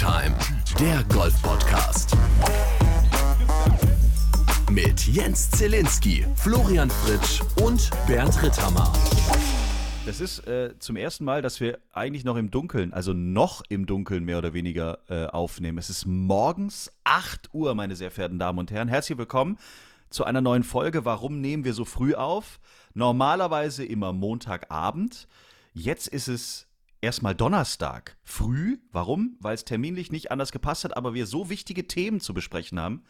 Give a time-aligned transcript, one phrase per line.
[0.00, 0.34] Time,
[0.78, 2.16] der Golf-Podcast.
[4.70, 8.90] Mit Jens Zielinski, Florian Fritsch und Bernd Ritthammer.
[10.06, 13.84] Das ist äh, zum ersten Mal, dass wir eigentlich noch im Dunkeln, also noch im
[13.84, 15.76] Dunkeln mehr oder weniger äh, aufnehmen.
[15.76, 18.88] Es ist morgens 8 Uhr, meine sehr verehrten Damen und Herren.
[18.88, 19.58] Herzlich willkommen
[20.08, 21.04] zu einer neuen Folge.
[21.04, 22.58] Warum nehmen wir so früh auf?
[22.94, 25.28] Normalerweise immer Montagabend.
[25.74, 26.69] Jetzt ist es
[27.00, 28.78] erstmal Donnerstag früh.
[28.92, 29.36] Warum?
[29.40, 33.04] Weil es terminlich nicht anders gepasst hat, aber wir so wichtige Themen zu besprechen haben,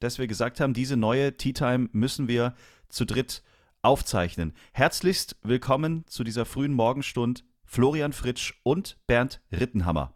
[0.00, 2.54] dass wir gesagt haben, diese neue Tea Time müssen wir
[2.88, 3.42] zu dritt
[3.82, 4.54] aufzeichnen.
[4.72, 10.14] Herzlichst willkommen zu dieser frühen Morgenstund Florian Fritsch und Bernd Rittenhammer.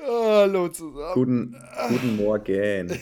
[0.00, 1.14] Hallo zusammen.
[1.14, 1.56] Guten,
[1.88, 2.98] guten Morgen.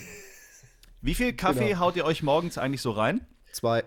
[1.01, 1.79] Wie viel Kaffee Genau.
[1.79, 3.27] haut ihr euch morgens eigentlich so rein?
[3.51, 3.83] Zwei.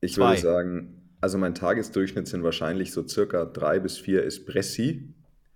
[0.00, 0.30] Ich Zwei.
[0.30, 5.08] würde sagen, also mein Tagesdurchschnitt sind wahrscheinlich so circa drei bis vier Espressi.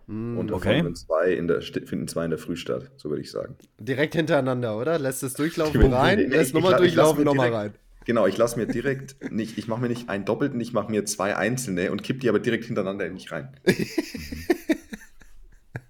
[0.06, 0.76] und davon okay.
[0.78, 3.54] finden zwei, in der, finden zwei in der Früh statt, so würde ich sagen.
[3.78, 4.98] Direkt hintereinander, oder?
[4.98, 7.80] Lässt es durchlaufen Ich- rein, ich- lässt ich- nochmal durchlaufen, mir nochmal direkt- rein.
[8.06, 11.04] Genau, ich lasse mir direkt nicht, ich mache mir nicht einen doppelten, ich mache mir
[11.04, 13.50] zwei einzelne und kipp die aber direkt hintereinander in mich rein.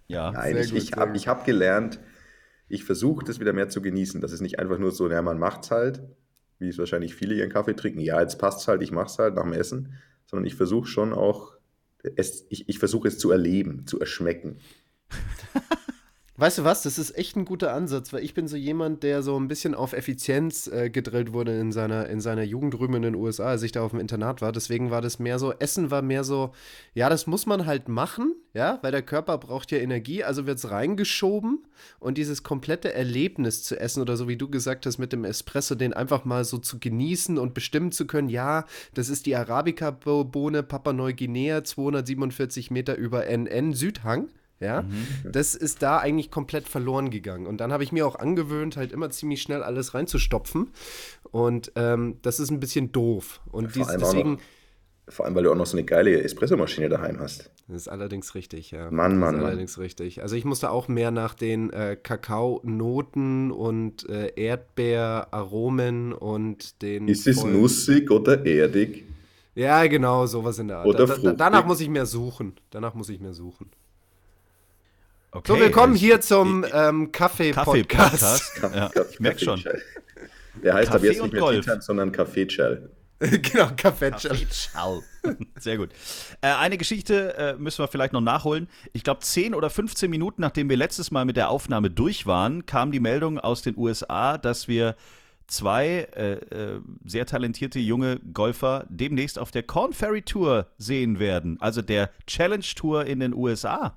[0.09, 0.33] Ja.
[0.33, 2.01] Nein, Sehr ich, gut, ich habe hab gelernt,
[2.69, 4.20] ich versuche das wieder mehr zu genießen.
[4.20, 6.01] Das ist nicht einfach nur so, ja, man macht's halt,
[6.59, 8.01] wie es wahrscheinlich viele ihren Kaffee trinken.
[8.01, 9.95] Ja, jetzt passt's halt, ich mach's halt nach dem Essen.
[10.27, 11.53] Sondern ich versuche schon auch,
[12.17, 14.59] es, ich, ich versuche es zu erleben, zu erschmecken.
[16.41, 19.25] Weißt du was, das ist echt ein guter Ansatz, weil ich bin so jemand, der
[19.25, 23.03] so ein bisschen auf Effizienz äh, gedrillt wurde in seiner, in seiner Jugend drüben in
[23.03, 24.53] den USA, als ich da auf dem Internat war.
[24.53, 26.53] Deswegen war das mehr so, Essen war mehr so,
[26.95, 30.58] ja, das muss man halt machen, ja, weil der Körper braucht ja Energie, also wird
[30.58, 31.67] es reingeschoben
[31.98, 35.75] und dieses komplette Erlebnis zu essen oder so wie du gesagt hast mit dem Espresso,
[35.75, 38.64] den einfach mal so zu genießen und bestimmen zu können, ja,
[38.95, 44.28] das ist die Arabica-Bohne Papua Neuguinea, 247 Meter über NN Südhang.
[44.61, 44.84] Ja,
[45.25, 47.46] das ist da eigentlich komplett verloren gegangen.
[47.46, 50.70] Und dann habe ich mir auch angewöhnt, halt immer ziemlich schnell alles reinzustopfen.
[51.30, 53.41] Und ähm, das ist ein bisschen doof.
[53.52, 54.41] Und Vor dies, deswegen, noch,
[55.08, 57.51] vor allem, weil du auch noch so eine geile Espressomaschine daheim hast.
[57.69, 58.91] das ist allerdings richtig, ja.
[58.91, 59.51] Mann, das Mann, ist Mann.
[59.51, 60.23] allerdings richtig.
[60.23, 67.07] Also ich musste auch mehr nach den äh, Kakaonoten und äh, Erdbeeraromen und den.
[67.08, 69.05] Ist es nussig oder erdig?
[69.55, 70.86] Ja, genau, sowas in der Art.
[70.86, 72.55] Oder da, da, danach muss ich mehr suchen.
[72.70, 73.70] Danach muss ich mehr suchen.
[75.39, 78.57] Okay, So, willkommen ich- hier zum ähm, Kaffee-Podcast.
[78.57, 78.95] Kaffee-Podcast.
[78.97, 79.63] Ja, ich merke schon.
[80.65, 82.91] Der heißt Kaffee jetzt und nicht mehr Time, sondern Kaffee-Chall.
[83.21, 84.11] genau, Kaffee.
[84.51, 85.01] Ciao.
[85.61, 85.91] Sehr gut.
[86.41, 88.69] Äh, eine Geschichte äh, müssen wir vielleicht noch nachholen.
[88.93, 92.67] Ich glaube, 10 oder 15 Minuten, nachdem wir letztes Mal mit der Aufnahme durch waren,
[92.67, 94.97] kam die Meldung aus den USA, dass wir
[95.47, 101.59] zwei äh, äh, sehr talentierte junge Golfer demnächst auf der Corn Ferry Tour sehen werden.
[101.61, 103.97] Also der Challenge Tour in den USA.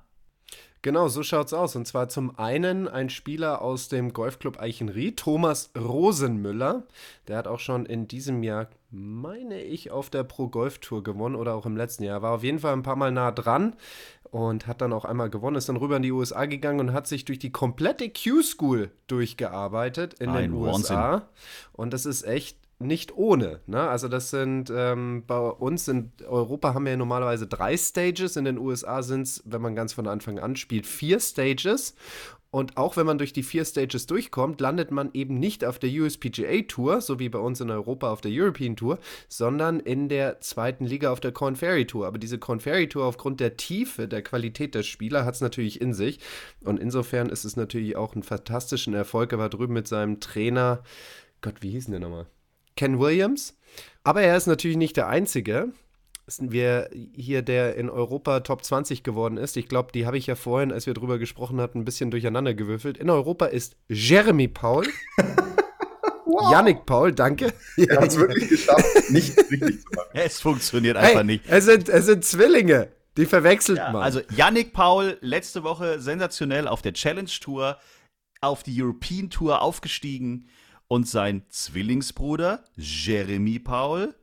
[0.82, 1.76] Genau, so schaut's aus.
[1.76, 6.82] Und zwar zum einen ein Spieler aus dem Golfclub Eichenried, Thomas Rosenmüller.
[7.28, 11.36] Der hat auch schon in diesem Jahr, meine ich, auf der Pro Golf Tour gewonnen
[11.36, 12.20] oder auch im letzten Jahr.
[12.20, 13.76] War auf jeden Fall ein paar Mal nah dran
[14.32, 17.06] und hat dann auch einmal gewonnen, ist dann rüber in die USA gegangen und hat
[17.06, 21.28] sich durch die komplette Q-School durchgearbeitet in Ein den USA.
[21.72, 22.56] Und das ist echt
[22.86, 23.60] nicht ohne.
[23.66, 23.80] Ne?
[23.80, 28.36] Also das sind ähm, bei uns in Europa haben wir ja normalerweise drei Stages.
[28.36, 31.94] In den USA sind es, wenn man ganz von Anfang an spielt, vier Stages.
[32.52, 35.88] Und auch wenn man durch die vier Stages durchkommt, landet man eben nicht auf der
[35.88, 40.38] USPGA Tour, so wie bei uns in Europa auf der European Tour, sondern in der
[40.42, 42.06] zweiten Liga auf der Corn Ferry Tour.
[42.06, 45.80] Aber diese Corn Ferry Tour aufgrund der Tiefe, der Qualität der Spieler hat es natürlich
[45.80, 46.18] in sich.
[46.62, 49.32] Und insofern ist es natürlich auch ein fantastischen Erfolg.
[49.32, 50.82] Er war drüben mit seinem Trainer,
[51.40, 52.26] Gott, wie hieß denn der nochmal?
[52.76, 53.56] Ken Williams.
[54.04, 55.72] Aber er ist natürlich nicht der Einzige.
[56.26, 59.56] Sind wir hier, der in Europa Top 20 geworden ist.
[59.56, 62.54] Ich glaube, die habe ich ja vorhin, als wir drüber gesprochen hatten, ein bisschen durcheinander
[62.54, 62.96] gewürfelt.
[62.96, 64.86] In Europa ist Jeremy Paul.
[66.50, 67.52] Yannick Paul, danke.
[67.76, 70.08] Er hat es wirklich geschafft, nicht richtig zu machen.
[70.14, 71.44] Es funktioniert einfach Hey, nicht.
[71.48, 72.88] es sind, es sind Zwillinge.
[73.16, 73.96] Die verwechselt man.
[73.96, 77.78] Also Yannick Paul letzte Woche sensationell auf der Challenge Tour
[78.40, 80.48] auf die European Tour aufgestiegen
[80.92, 84.14] und sein Zwillingsbruder Jeremy Paul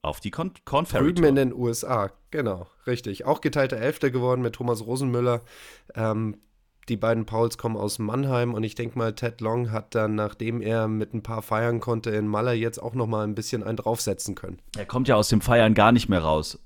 [0.00, 1.44] auf die Con Corn Ferry Drüben in Tour.
[1.44, 3.26] den USA, genau, richtig.
[3.26, 5.42] Auch geteilter Elfter geworden mit Thomas Rosenmüller.
[5.94, 6.38] Ähm,
[6.88, 10.62] die beiden Pauls kommen aus Mannheim und ich denke mal, Ted Long hat dann, nachdem
[10.62, 13.76] er mit ein paar feiern konnte in Malle, jetzt auch noch mal ein bisschen einen
[13.76, 14.62] draufsetzen können.
[14.78, 16.58] Er kommt ja aus dem Feiern gar nicht mehr raus.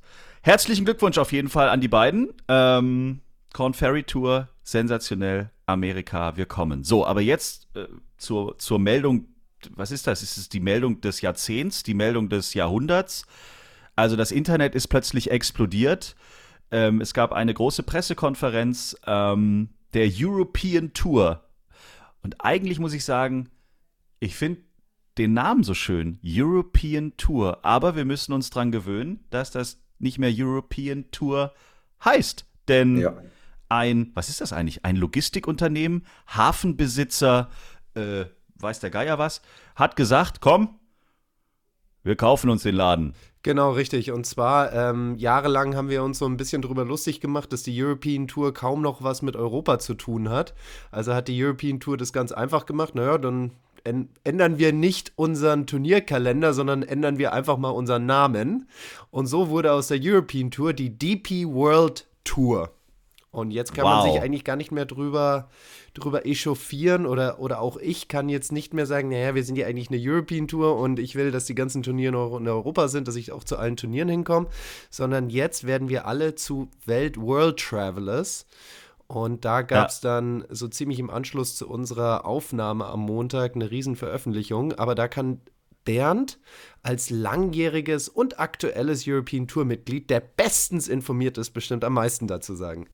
[0.43, 2.33] Herzlichen Glückwunsch auf jeden Fall an die beiden.
[2.47, 3.23] Ähm,
[3.53, 6.85] Corn Ferry Tour, sensationell, Amerika, wir kommen.
[6.85, 7.87] So, aber jetzt äh,
[8.17, 9.27] zur, zur Meldung,
[9.71, 10.23] was ist das?
[10.23, 13.27] Ist es die Meldung des Jahrzehnts, die Meldung des Jahrhunderts?
[13.97, 16.17] Also das Internet ist plötzlich explodiert.
[16.71, 18.97] Ähm, es gab eine große Pressekonferenz.
[19.07, 21.45] Ähm, der European Tour.
[22.23, 23.49] Und eigentlich muss ich sagen,
[24.19, 24.61] ich finde
[25.19, 27.65] den Namen so schön, European Tour.
[27.65, 31.53] Aber wir müssen uns dran gewöhnen, dass das nicht mehr European Tour
[32.05, 32.47] heißt.
[32.69, 33.15] Denn Ja.
[33.71, 34.85] Ein, was ist das eigentlich?
[34.85, 37.51] Ein Logistikunternehmen, Hafenbesitzer,
[37.95, 38.25] äh,
[38.57, 39.41] weiß der Geier was,
[39.77, 40.79] hat gesagt, komm,
[42.03, 43.15] wir kaufen uns den Laden.
[43.43, 44.13] Genau, richtig.
[44.13, 47.83] Und zwar, ähm, jahrelang haben wir uns so ein bisschen drüber lustig gemacht, dass die
[47.83, 50.55] European Tour kaum noch was mit Europa zu tun hat.
[50.91, 52.95] Also hat die European Tour das ganz einfach gemacht.
[52.95, 53.53] Naja, dann
[53.85, 58.69] änd- ändern wir nicht unseren Turnierkalender, sondern ändern wir einfach mal unseren Namen.
[59.11, 62.73] Und so wurde aus der European Tour die DP World Tour.
[63.33, 64.13] Und jetzt kann man Wow.
[64.13, 65.49] sich eigentlich gar nicht mehr drüber,
[65.95, 69.67] drüber echauffieren oder, oder auch ich kann jetzt nicht mehr sagen, naja, wir sind ja
[69.69, 73.07] eigentlich eine European Tour und ich will, dass die ganzen Turniere noch in Europa sind,
[73.07, 74.49] dass ich auch zu allen Turnieren hinkomme,
[74.91, 78.47] sondern jetzt werden wir alle zu Welt World Travelers.
[79.07, 83.71] Und da gab es dann so ziemlich im Anschluss zu unserer Aufnahme am Montag eine
[83.71, 84.73] Riesenveröffentlichung.
[84.75, 85.41] Aber da kann
[85.85, 86.39] Bernd
[86.83, 92.89] als langjähriges und aktuelles European Tour-Mitglied, der bestens informiert ist, bestimmt am meisten dazu sagen.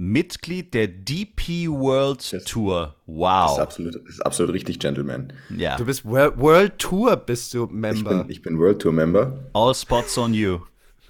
[0.00, 2.94] Mitglied der DP World Das- Tour.
[3.06, 3.58] Das ist Wow.
[3.58, 5.32] absolut, das ist absolut richtig, Gentleman.
[5.54, 5.76] Ja.
[5.76, 8.22] Du bist World, World Tour, bist du Ich Member.
[8.24, 9.38] bin, ich bin World Tour Member.
[9.52, 10.60] All spots on you.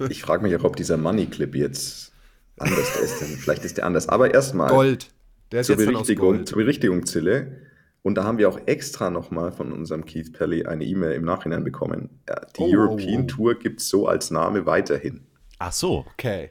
[0.08, 2.12] Ich frage mich auch, ob dieser Money Clip jetzt
[2.58, 3.22] anders ist.
[3.42, 4.08] Vielleicht ist der anders.
[4.08, 5.08] Aber erstmal Gold.
[5.52, 6.48] Der ist zur jetzt Berichtigung, Gold.
[6.48, 7.58] zur Berichtigung, Zille.
[8.02, 11.64] Und da haben wir auch extra nochmal von unserem Keith Pelly eine E-Mail im Nachhinein
[11.64, 12.08] bekommen.
[12.56, 13.26] Die Oh, European oh, oh.
[13.26, 15.20] Tour gibt es so als Name weiterhin.
[15.58, 16.06] Ach so.
[16.14, 16.48] Okay.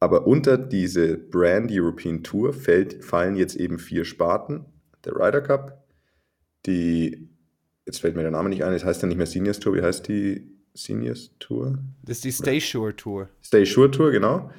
[0.00, 4.64] Aber unter diese Brand European Tour fällt, fallen jetzt eben vier Sparten.
[5.04, 5.84] Der Ryder Cup,
[6.66, 7.28] die,
[7.86, 9.82] jetzt fällt mir der Name nicht ein, es heißt ja nicht mehr Seniors Tour, wie
[9.82, 11.78] heißt die Seniors Tour?
[12.02, 13.28] Das ist die Stay Sure Tour.
[13.42, 14.50] Stay Sure Tour, genau.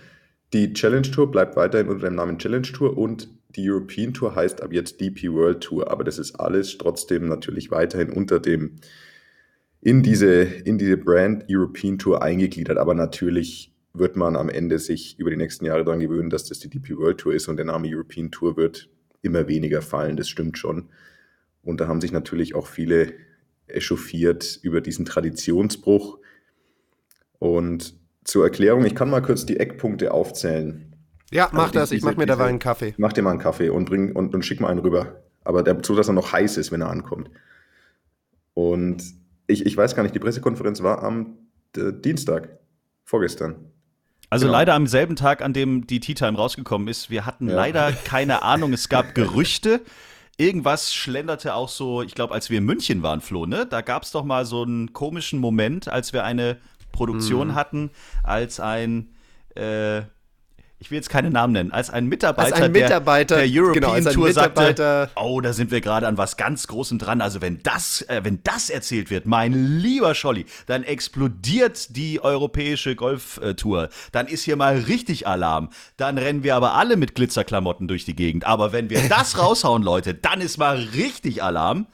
[0.54, 4.62] Die Challenge Tour bleibt weiterhin unter dem Namen Challenge Tour und die European Tour heißt
[4.62, 5.90] ab jetzt DP World Tour.
[5.90, 8.78] Aber das ist alles trotzdem natürlich weiterhin unter dem,
[9.82, 12.78] in diese, in diese Brand European Tour eingegliedert.
[12.78, 16.60] Aber natürlich wird man am Ende sich über die nächsten Jahre daran gewöhnen, dass das
[16.60, 18.90] die DP World Tour ist und der Name European Tour wird
[19.22, 20.16] immer weniger fallen.
[20.18, 20.90] Das stimmt schon.
[21.64, 23.14] Und da haben sich natürlich auch viele
[23.68, 26.20] echauffiert über diesen Traditionsbruch.
[27.40, 30.96] Und zur Erklärung, ich kann mal kurz die Eckpunkte aufzählen.
[31.32, 31.92] Ja, mach Also die- das.
[31.92, 32.94] Ich mach mir dabei einen Kaffee.
[32.98, 35.24] Mach dir mal einen Kaffee und, bring, und, und schick mal einen rüber.
[35.44, 37.30] Aber so, dass er noch heiß ist, wenn er ankommt.
[38.54, 39.04] Und
[39.48, 41.38] ich, ich weiß gar nicht, die Pressekonferenz war am
[41.76, 42.60] äh, Dienstag,
[43.04, 43.71] vorgestern.
[44.32, 44.58] Also Genau.
[44.58, 47.10] leider am selben Tag, an dem die Tea Time rausgekommen ist.
[47.10, 47.56] Wir hatten Ja.
[47.56, 48.72] leider keine Ahnung.
[48.74, 49.82] Es gab Gerüchte.
[50.38, 53.68] Irgendwas schlenderte auch so, ich glaube, als wir in München waren, Flo, ne?
[53.70, 56.58] Da gab es doch mal so einen komischen Moment, als wir eine
[56.94, 57.56] Produktion Mhm.
[57.56, 57.92] hatten,
[58.24, 59.10] als ein,
[59.56, 60.02] äh,
[60.82, 64.00] ich will jetzt keine Namen nennen, als ein Mitarbeiter, Als ein Mitarbeiter, der, der European
[64.00, 67.22] genau, Tour sagte, oh, da sind wir gerade an was ganz Großem dran.
[67.22, 72.96] Also wenn das, äh, wenn das erzählt wird, mein lieber Scholli, dann explodiert die europäische
[72.96, 73.90] Golftour.
[74.12, 75.70] Dann ist hier mal richtig Alarm.
[75.98, 78.48] Dann rennen wir aber alle mit Glitzerklamotten durch die Gegend.
[78.48, 81.86] Aber wenn wir das raushauen, Leute, dann ist mal richtig Alarm.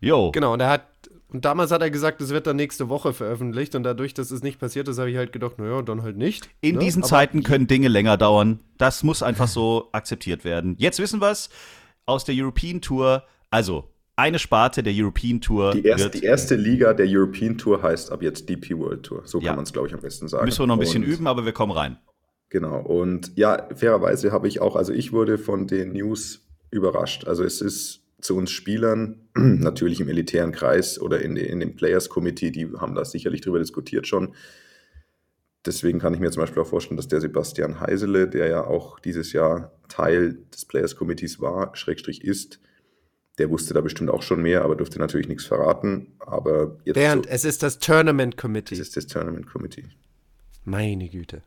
[0.00, 0.32] Jo.
[0.32, 0.82] Genau, und er hat.
[1.28, 3.74] Und damals hat er gesagt, es wird dann nächste Woche veröffentlicht.
[3.74, 6.48] Und dadurch, dass es nicht passiert ist, habe ich halt gedacht, naja, dann halt nicht.
[6.60, 6.80] In ne?
[6.80, 8.60] diesen Aber Zeiten können Dinge länger dauern.
[8.78, 10.76] Das muss einfach so akzeptiert werden.
[10.78, 11.50] Jetzt wissen wir es
[12.06, 13.24] aus der European Tour.
[13.50, 16.14] Also, eine Sparte der European Tour Die, erst, wird.
[16.14, 19.22] die erste Liga der European Tour heißt ab jetzt DP World Tour.
[19.26, 19.48] So Ja.
[19.48, 20.44] kann man es, glaube ich, am besten sagen.
[20.46, 21.98] müssen wir noch ein bisschen Und- üben, aber wir kommen rein.
[22.48, 22.78] Genau.
[22.80, 27.26] Und ja, fairerweise habe ich auch, also ich wurde von den News überrascht.
[27.26, 32.08] Also es ist zu uns Spielern, natürlich im elitären Kreis oder in, in dem Players
[32.08, 34.34] Committee, die haben da sicherlich drüber diskutiert schon.
[35.64, 39.00] Deswegen kann ich mir zum Beispiel auch vorstellen, dass der Sebastian Heisele, der ja auch
[39.00, 42.60] dieses Jahr Teil des Players Committees war, Schrägstrich ist,
[43.38, 46.14] der wusste da bestimmt auch schon mehr, aber durfte natürlich nichts verraten.
[46.20, 48.76] Aber jetzt Bernd, so, es ist das Tournament Committee.
[48.76, 49.84] das ist das Tournament Committee.
[50.64, 51.42] Meine Güte.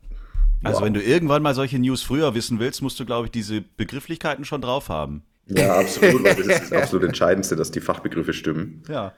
[0.64, 0.86] Also, Wow.
[0.86, 4.44] wenn du irgendwann mal solche News früher wissen willst, musst du, glaube ich, diese Begrifflichkeiten
[4.44, 5.24] schon drauf haben.
[5.50, 8.84] Ja, absolut, weil das ist das absolut Entscheidendste, dass die Fachbegriffe stimmen.
[8.88, 9.14] Ja.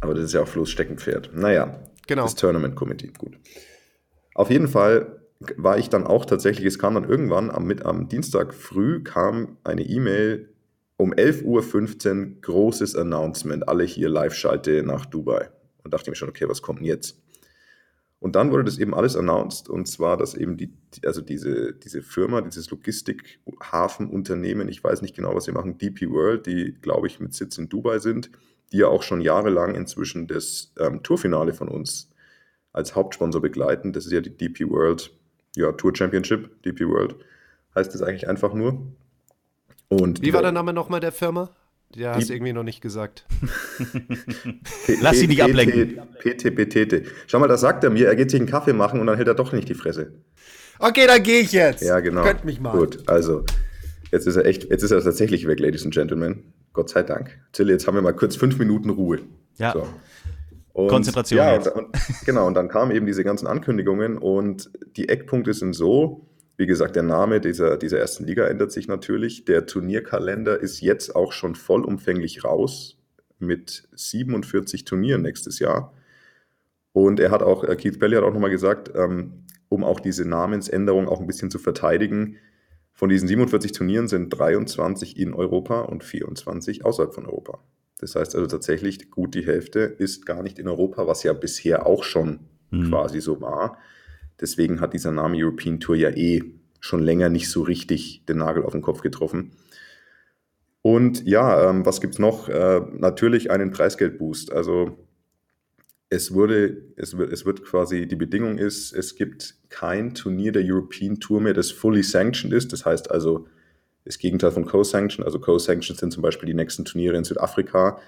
[0.00, 1.30] Aber das ist ja auch Flo's Steckenpferd.
[1.34, 2.22] Naja, Genau.
[2.24, 3.38] das Tournament Committee, gut.
[4.34, 5.20] Auf jeden Fall
[5.56, 9.56] war ich dann auch tatsächlich, es kam dann irgendwann am, mit, am Dienstag früh kam
[9.64, 10.48] eine E-Mail
[10.96, 15.50] um 11.15 Uhr, großes Announcement, alle hier Live-Schalte nach Dubai.
[15.84, 17.21] Und dachte mir schon, okay, was kommt denn jetzt?
[18.22, 20.72] Und dann wurde das eben alles announced und zwar, dass eben die,
[21.04, 26.46] also diese, diese Firma, dieses Logistik-Hafenunternehmen, ich weiß nicht genau, was sie machen, DP World,
[26.46, 28.30] die, glaube ich, mit Sitz in Dubai sind,
[28.70, 32.12] die ja auch schon jahrelang inzwischen das ähm, Tourfinale von uns
[32.72, 33.92] als Hauptsponsor begleiten.
[33.92, 35.12] Das ist ja die DP World
[35.56, 37.16] ja, Tour Championship, DP World
[37.74, 38.86] heißt es eigentlich einfach nur.
[39.88, 41.50] Und Wie war der Name nochmal der Firma?
[41.94, 43.26] Ja, hast du irgendwie noch nicht gesagt.
[45.00, 46.00] Lass sie nicht ablenken.
[46.20, 47.06] PTPTT.
[47.26, 48.06] Schau mal, das sagt er mir.
[48.06, 50.12] Er geht sich einen Kaffee machen und dann hält er doch nicht die Fresse.
[50.78, 51.82] Okay, dann gehe ich jetzt.
[51.82, 52.22] Ja, genau.
[52.22, 52.72] Könnt mich mal.
[52.72, 53.44] Gut, also,
[54.10, 56.52] jetzt ist er echt, jetzt ist er tatsächlich weg, Ladies and Gentlemen.
[56.72, 57.38] Gott sei Dank.
[57.52, 59.20] Tilly, jetzt haben wir mal kurz fünf Minuten Ruhe.
[59.58, 59.72] Ja.
[59.72, 59.86] So.
[60.72, 61.38] Und, Konzentration.
[61.38, 65.74] Ja, und, und, genau, und dann kamen eben diese ganzen Ankündigungen und die Eckpunkte sind
[65.74, 66.26] so,
[66.62, 69.44] wie gesagt, der Name dieser, dieser ersten Liga ändert sich natürlich.
[69.46, 73.00] Der Turnierkalender ist jetzt auch schon vollumfänglich raus
[73.40, 75.92] mit 47 Turnieren nächstes Jahr.
[76.92, 80.24] Und er hat auch, äh, Keith Belly hat auch nochmal gesagt, ähm, um auch diese
[80.24, 82.36] Namensänderung auch ein bisschen zu verteidigen,
[82.92, 87.58] von diesen 47 Turnieren sind 23 in Europa und 24 außerhalb von Europa.
[87.98, 91.86] Das heißt also tatsächlich, gut die Hälfte ist gar nicht in Europa, was ja bisher
[91.86, 92.38] auch schon
[92.70, 92.88] mhm.
[92.88, 93.78] quasi so war.
[94.42, 96.42] Deswegen hat dieser Name European Tour ja eh
[96.80, 99.52] schon länger nicht so richtig den Nagel auf den Kopf getroffen.
[100.82, 102.48] Und ja, ähm, was gibt es noch?
[102.48, 104.52] Äh, natürlich einen Preisgeldboost.
[104.52, 104.98] Also
[106.10, 110.64] es wurde, es wird, es wird quasi, die Bedingung ist, es gibt kein Turnier der
[110.64, 112.72] European Tour mehr, das fully sanctioned ist.
[112.72, 113.46] Das heißt also,
[114.04, 115.24] das Gegenteil von Co-Sanction.
[115.24, 118.00] Also Co-Sanctions sind zum Beispiel die nächsten Turniere in Südafrika,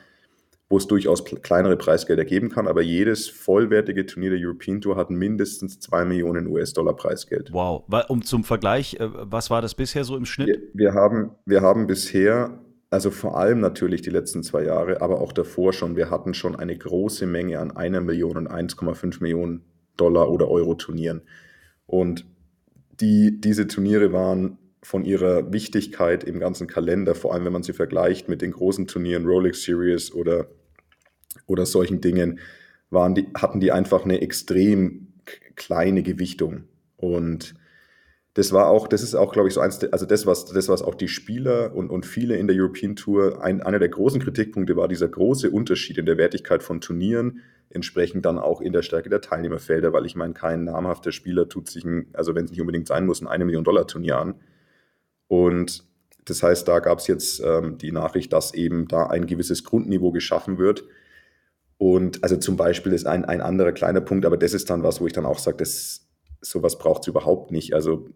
[0.74, 5.08] wo es durchaus kleinere Preisgelder geben kann, aber jedes vollwertige Turnier der European Tour hat
[5.08, 7.52] mindestens 2 Millionen US-Dollar Preisgeld.
[7.52, 7.84] Wow.
[8.08, 10.48] Um zum Vergleich, äh, was war das bisher so im Schnitt?
[10.48, 12.58] Wir, wir, haben, wir haben bisher,
[12.90, 16.56] also vor allem natürlich die letzten zwei Jahre, aber auch davor schon, wir hatten schon
[16.56, 19.62] eine große Menge an einer Million und 1,5 Millionen
[19.96, 21.22] Dollar oder Euro Turnieren.
[21.86, 22.26] Und
[22.98, 27.74] die, diese Turniere waren von ihrer Wichtigkeit im ganzen Kalender, vor allem wenn man sie
[27.74, 30.48] vergleicht mit den großen Turnieren, Rolex Series oder,
[31.46, 32.40] oder solchen Dingen,
[32.90, 35.08] waren die, hatten die einfach eine extrem
[35.56, 36.64] kleine Gewichtung.
[36.96, 37.54] Und
[38.34, 40.82] das war auch, das ist auch, glaube ich, so eins, also das, was, das, was
[40.82, 44.76] auch die Spieler und, und viele in der European Tour, ein, einer der großen Kritikpunkte
[44.76, 49.08] war dieser große Unterschied in der Wertigkeit von Turnieren, entsprechend dann auch in der Stärke
[49.08, 52.60] der Teilnehmerfelder, weil ich meine, kein namhafter Spieler tut sich, ein, also wenn es nicht
[52.60, 54.34] unbedingt sein muss, ein 1 Million Dollar Turnier an.
[55.28, 55.84] Und
[56.24, 60.10] das heißt, da gab es jetzt ähm, die Nachricht, dass eben da ein gewisses Grundniveau
[60.10, 60.84] geschaffen wird.
[61.78, 65.00] Und also zum Beispiel ist ein, ein anderer kleiner Punkt, aber das ist dann was,
[65.00, 66.06] wo ich dann auch sage, das,
[66.40, 67.74] sowas braucht es überhaupt nicht.
[67.74, 68.06] Also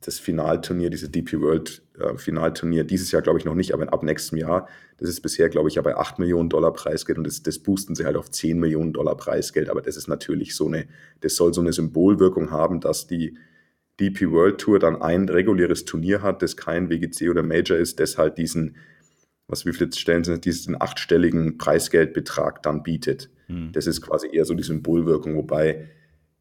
[0.00, 4.02] das Finalturnier, diese DP World äh, Finalturnier, dieses Jahr glaube ich noch nicht, aber ab
[4.04, 7.42] nächstem Jahr, das ist bisher, glaube ich, ja bei 8 Millionen Dollar Preisgeld und das,
[7.42, 9.68] das boosten sie halt auf 10 Millionen Dollar Preisgeld.
[9.68, 10.86] Aber das ist natürlich so eine,
[11.20, 13.36] das soll so eine Symbolwirkung haben, dass die
[13.98, 18.16] DP World Tour dann ein reguläres Turnier hat, das kein WGC oder Major ist, das
[18.16, 18.76] halt diesen,
[19.48, 23.30] was wie viele Stellen sind, diesen achtstelligen Preisgeldbetrag dann bietet.
[23.48, 23.72] Mhm.
[23.72, 25.88] Das ist quasi eher so die Symbolwirkung, wobei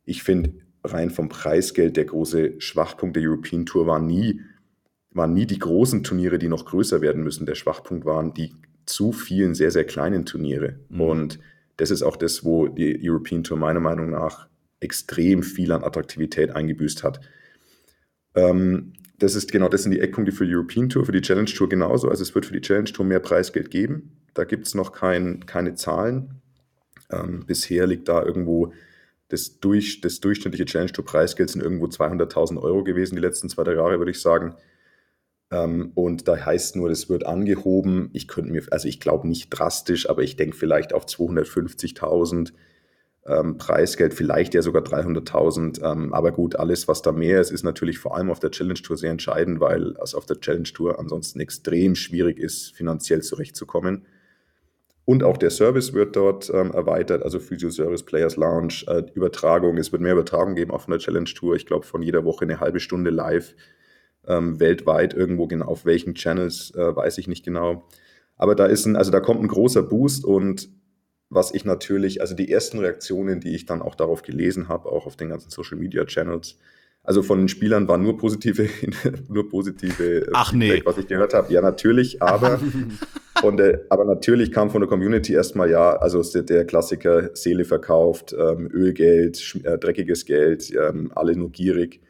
[0.05, 4.41] ich finde, rein vom Preisgeld der große Schwachpunkt der European Tour war nie,
[5.11, 7.45] waren nie die großen Turniere, die noch größer werden müssen.
[7.45, 8.53] Der Schwachpunkt waren die
[8.85, 10.79] zu vielen sehr, sehr kleinen Turniere.
[10.89, 11.01] Mhm.
[11.01, 11.39] Und
[11.77, 14.47] das ist auch das, wo die European Tour meiner Meinung nach
[14.79, 17.21] extrem viel an Attraktivität eingebüßt hat.
[18.35, 21.50] Ähm, das ist genau, das sind die Eckpunkte für die European Tour, für die Challenge
[21.50, 22.09] Tour genauso.
[22.09, 24.17] Also es wird für die Challenge Tour mehr Preisgeld geben.
[24.33, 26.41] Da gibt es noch kein, keine Zahlen.
[27.09, 28.74] Ähm, bisher liegt da irgendwo
[29.29, 33.63] das, durch, das durchschnittliche Challenge Tour Preisgeld sind irgendwo 200.000 Euro gewesen die letzten zwei,
[33.63, 34.55] drei Jahre, würde ich sagen.
[35.51, 38.09] Ähm, und da heißt nur, das wird angehoben.
[38.13, 42.53] Ich könnte mir, also ich glaube nicht drastisch, aber ich denke vielleicht auf 250.000
[43.27, 45.84] ähm, Preisgeld, vielleicht ja sogar 300.000.
[45.84, 48.81] Ähm, aber gut, alles, was da mehr ist, ist natürlich vor allem auf der Challenge
[48.81, 54.05] Tour sehr entscheidend, weil es auf der Challenge Tour ansonsten extrem schwierig ist, finanziell zurechtzukommen.
[55.03, 59.77] Und auch der Service wird dort ähm, erweitert, also Physio-Service, Players Lounge, äh, Übertragung.
[59.77, 61.55] Es wird mehr Übertragung geben, auch von der Challenge Tour.
[61.55, 63.55] Ich glaube, von jeder Woche eine halbe Stunde live
[64.27, 67.88] ähm, weltweit irgendwo genau auf welchen Channels, äh, weiß ich nicht genau.
[68.36, 70.69] Aber da ist ein, also da kommt ein großer Boost und
[71.38, 75.06] was ich natürlich, also die ersten Reaktionen, die ich dann auch darauf gelesen habe, auch
[75.06, 76.58] auf den ganzen Social Media Channels,
[77.03, 78.67] also von den Spielern waren nur positive,
[79.29, 80.82] nur positive äh, Ach Feedback, nee.
[80.84, 81.53] was ich gehört habe.
[81.53, 82.60] Ja, natürlich, aber
[83.39, 88.36] von der, aber natürlich kam von der Community erstmal ja, also der Klassiker Seele verkauft,
[88.38, 92.01] ähm, Ölgeld, äh, dreckiges Geld, ähm, alle nur gierig.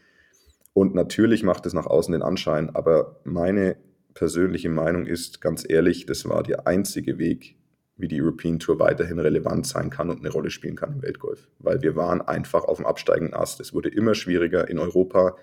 [0.71, 3.75] Und natürlich macht es nach außen den Anschein, aber meine
[4.13, 7.57] persönliche Meinung ist, ganz ehrlich, das war der einzige Weg,
[7.97, 11.47] wie die European Tour weiterhin relevant sein kann und eine Rolle spielen kann im Weltgolf.
[11.59, 13.59] Weil wir waren einfach auf dem absteigenden Ast.
[13.59, 14.69] Es wurde immer schwieriger.
[14.69, 15.35] In Europa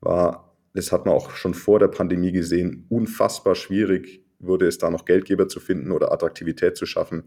[0.00, 4.90] war, das hat man auch schon vor der Pandemie gesehen, unfassbar schwierig wurde es da
[4.90, 7.24] noch Geldgeber zu finden oder Attraktivität zu schaffen.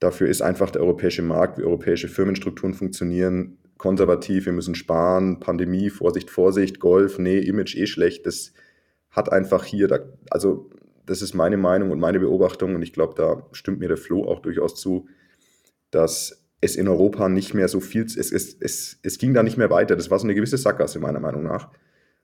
[0.00, 5.90] Dafür ist einfach der europäische Markt, wie europäische Firmenstrukturen funktionieren, konservativ, wir müssen sparen, Pandemie,
[5.90, 8.26] Vorsicht, Vorsicht, Golf, nee, Image eh schlecht.
[8.26, 8.52] Das
[9.10, 10.70] hat einfach hier, also
[11.10, 14.24] das ist meine Meinung und meine Beobachtung und ich glaube, da stimmt mir der Flo
[14.28, 15.08] auch durchaus zu,
[15.90, 19.56] dass es in Europa nicht mehr so viel, es, es, es, es ging da nicht
[19.56, 19.96] mehr weiter.
[19.96, 21.68] Das war so eine gewisse Sackgasse meiner Meinung nach.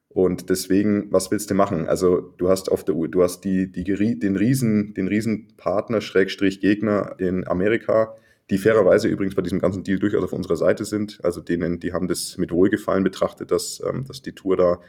[0.08, 1.88] Und deswegen, was willst du machen?
[1.88, 7.16] Also du hast auf der du hast die, die, den Riesen, den Riesenpartner, Schrägstrich Gegner
[7.18, 8.14] in Amerika,
[8.50, 11.18] die fairerweise übrigens bei diesem ganzen Deal durchaus auf unserer Seite sind.
[11.24, 14.80] Also denen, die haben das mit Wohlgefallen betrachtet, dass, ähm, dass die Tour da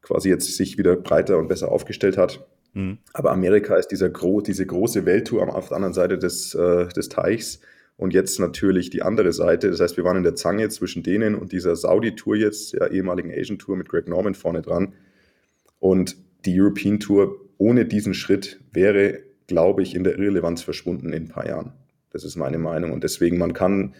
[0.00, 2.46] quasi jetzt sich wieder breiter und besser aufgestellt hat.
[2.76, 2.98] Mhm.
[3.14, 7.08] Aber Amerika ist dieser gro diese große Welttour auf der anderen Seite des, äh, des
[7.08, 7.60] Teichs
[7.96, 9.70] und jetzt natürlich die andere Seite.
[9.70, 13.32] Das heißt, wir waren in der Zange zwischen denen und dieser Saudi-Tour jetzt, der ehemaligen
[13.32, 14.92] Asian-Tour mit Greg Norman vorne dran.
[15.78, 21.24] Und die European Tour ohne diesen Schritt wäre, glaube ich, in der Irrelevanz verschwunden in
[21.24, 21.72] ein paar Jahren.
[22.10, 22.92] Das ist meine Meinung.
[22.92, 23.94] Und deswegen, man kann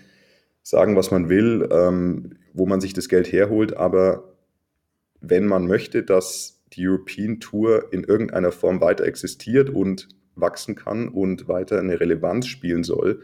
[0.63, 4.35] sagen, was man will, ähm, wo man sich das Geld herholt, aber
[5.23, 11.09] wenn man möchte, dass die European Tour in irgendeiner Form weiter existiert und wachsen kann
[11.09, 13.23] und weiter eine Relevanz spielen soll,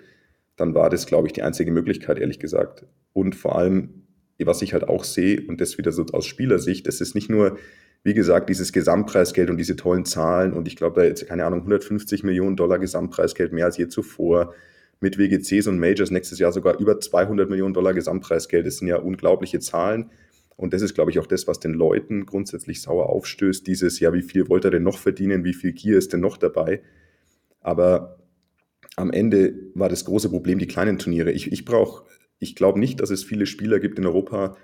[0.57, 2.87] dann war das, glaube ich, die einzige Möglichkeit, ehrlich gesagt.
[3.13, 4.05] Und vor allem,
[4.39, 7.59] was ich halt auch sehe, und das wieder so aus Spielersicht, das ist nicht nur,
[8.05, 11.61] wie gesagt, dieses Gesamtpreisgeld und diese tollen Zahlen und ich glaube, da jetzt, keine Ahnung,
[11.61, 14.55] 150 Millionen Dollar Gesamtpreisgeld, mehr als je zuvor,
[15.01, 18.67] mit WGCs und Majors nächstes Jahr sogar über 200 Millionen Dollar Gesamtpreisgeld.
[18.67, 20.11] Das sind ja unglaubliche Zahlen.
[20.57, 23.67] Und das ist, glaube ich, auch das, was den Leuten grundsätzlich sauer aufstößt.
[23.67, 25.45] Dieses, ja, wie viel wollt er denn noch verdienen?
[25.45, 26.83] Wie viel Gier ist denn noch dabei?
[27.61, 28.19] Aber
[28.97, 31.33] am Ende war das große Problem die kleinen Turniere.
[31.33, 32.05] Ich, ich brauche,
[32.39, 34.57] ich glaube nicht, dass es viele Spieler gibt in Europa,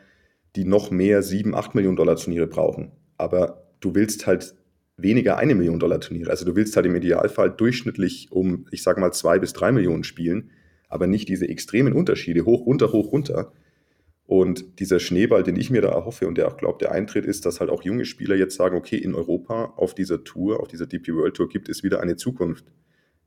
[0.57, 2.93] die noch mehr 7, 8 Millionen Dollar Turniere brauchen.
[3.17, 4.55] Aber du willst halt
[4.97, 6.31] weniger eine Million Dollar Turniere.
[6.31, 10.05] Also du willst halt im Idealfall durchschnittlich um, ich sage mal, zwei bis drei Millionen
[10.05, 10.51] spielen,
[10.89, 13.53] aber nicht diese extremen Unterschiede, hoch, runter, hoch, runter.
[14.29, 17.45] Und dieser Schneeball, den ich mir da erhoffe und der auch glaubt, der eintritt, ist,
[17.47, 20.87] dass halt auch junge Spieler jetzt sagen, okay, in Europa auf dieser Tour, auf dieser
[20.87, 22.67] DP World Tour gibt es wieder eine Zukunft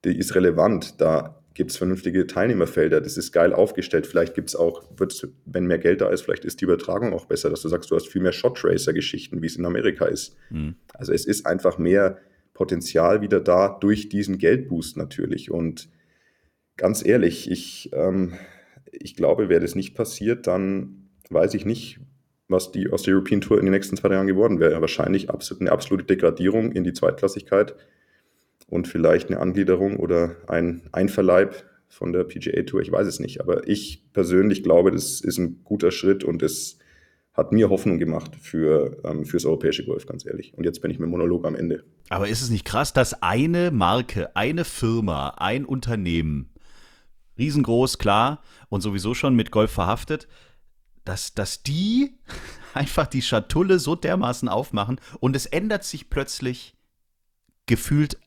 [0.05, 0.99] die ist relevant.
[0.99, 4.07] Da gibt es vernünftige Teilnehmerfelder, das ist geil aufgestellt.
[4.07, 7.25] Vielleicht gibt es auch, wird's, wenn mehr Geld da ist, vielleicht ist die Übertragung auch
[7.25, 10.37] besser, dass du sagst, du hast viel mehr Shot-Racer-Geschichten, wie es in Amerika ist.
[10.49, 10.75] Mhm.
[10.93, 12.17] Also es ist einfach mehr
[12.53, 15.51] Potenzial wieder da durch diesen Geldboost natürlich.
[15.51, 15.89] Und
[16.77, 18.33] ganz ehrlich, ich, ähm,
[18.91, 21.99] ich glaube, wäre das nicht passiert, dann weiß ich nicht,
[22.47, 24.81] was die aus der European Tour in den nächsten zwei Jahren geworden wäre.
[24.81, 27.75] Wahrscheinlich eine absolute Degradierung in die Zweitklassigkeit
[28.67, 32.81] und vielleicht eine Angliederung oder ein Einverleib von der PGA Tour.
[32.81, 33.41] Ich weiß es nicht.
[33.41, 36.77] Aber ich persönlich glaube, das ist ein guter Schritt und es
[37.33, 40.53] hat mir Hoffnung gemacht für ähm, fürs europäische Golf, ganz ehrlich.
[40.55, 41.83] Und jetzt bin ich mit Monolog am Ende.
[42.09, 46.50] Aber ist es nicht krass, dass eine Marke, eine Firma, ein Unternehmen,
[47.37, 50.27] riesengroß, klar, und sowieso schon mit Golf verhaftet,
[51.05, 52.19] dass, dass die
[52.73, 56.75] einfach die Schatulle so dermaßen aufmachen und es ändert sich plötzlich
[57.65, 58.19] gefühlt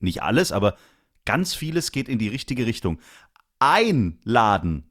[0.00, 0.76] nicht alles, aber
[1.24, 2.98] ganz vieles geht in die richtige Richtung.
[3.58, 4.90] Ein Laden,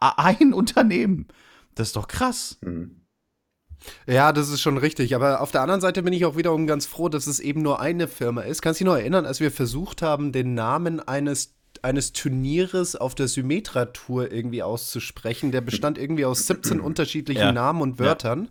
[0.00, 1.28] ein Unternehmen,
[1.74, 2.58] das ist doch krass.
[2.62, 3.02] Mhm.
[4.06, 5.14] Ja, das ist schon richtig.
[5.14, 7.80] Aber auf der anderen Seite bin ich auch wiederum ganz froh, dass es eben nur
[7.80, 8.60] eine Firma ist.
[8.62, 13.14] Kannst du dich noch erinnern, als wir versucht haben, den Namen eines eines Turnieres auf
[13.14, 15.52] der Symmetra-Tour irgendwie auszusprechen.
[15.52, 17.52] Der bestand irgendwie aus 17 unterschiedlichen ja.
[17.52, 18.44] Namen und Wörtern.
[18.44, 18.50] Ja.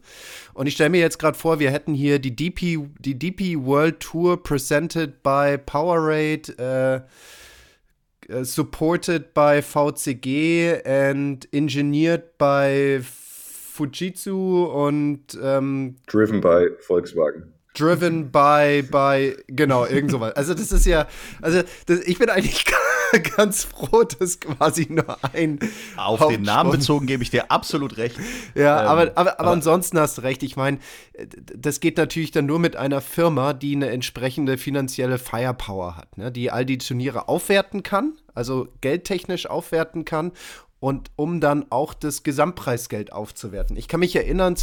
[0.54, 4.00] Und ich stelle mir jetzt gerade vor, wir hätten hier die DP, die DP World
[4.00, 7.06] Tour presented by Powerade,
[8.30, 18.82] äh, supported by VCG and engineered by Fujitsu und ähm, driven by Volkswagen driven by,
[18.82, 20.34] by, genau, irgend sowas.
[20.36, 21.08] Also das ist ja,
[21.42, 22.66] also das, ich bin eigentlich
[23.38, 25.60] ganz froh, dass quasi nur ein.
[25.96, 28.18] Auf den Namen bezogen gebe ich dir absolut recht.
[28.56, 30.44] Ja, ähm, aber, aber, aber, aber, ansonsten hast du recht.
[30.44, 30.80] Ich meine,
[31.56, 36.32] das geht natürlich dann nur mit einer Firma, die eine entsprechende finanzielle Firepower hat, ne?
[36.32, 40.32] die all die Turniere aufwerten kann, also geldtechnisch aufwerten kann
[40.80, 43.78] und um dann auch das Gesamtpreisgeld aufzuwerten.
[43.78, 44.56] Ich kann mich erinnern,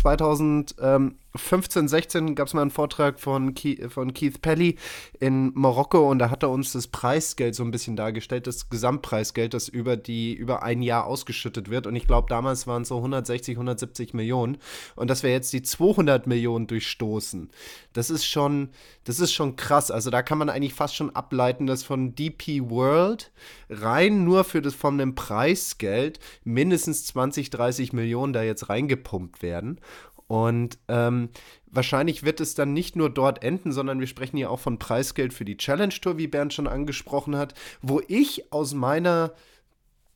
[1.37, 4.77] 2015, 16 gab es mal einen Vortrag von, Keith, von Keith Pelly
[5.19, 9.53] in Marokko und da hat er uns das Preisgeld so ein bisschen dargestellt, das Gesamtpreisgeld,
[9.53, 12.99] das über die über ein Jahr ausgeschüttet wird und ich glaube damals waren es so
[12.99, 14.59] 160, 170 Millionen
[14.95, 17.51] und dass wir jetzt die 200 Millionen durchstoßen.
[17.95, 18.69] Das ist schon
[19.03, 19.91] das ist schon krass.
[19.91, 23.33] Also da kann man eigentlich fast schon ableiten, dass von DP World
[23.69, 29.81] rein nur für das von dem Preisgeld mindestens 20, 30 Millionen da jetzt reingepumpt werden.
[30.27, 31.29] Und ähm,
[31.67, 35.35] wahrscheinlich wird es dann nicht nur dort enden, sondern wir sprechen hier auch von Preisgeld
[35.35, 39.35] für die Challenge Tour, wie Bernd schon angesprochen hat, wo ich aus meiner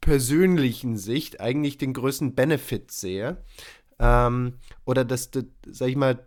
[0.00, 3.38] persönlichen Sicht eigentlich den größten Benefit sehe.
[3.98, 6.26] Ähm, oder das, das, sag ich mal,